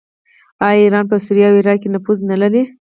[0.67, 2.63] آیا ایران په سوریه او عراق کې نفوذ نلري؟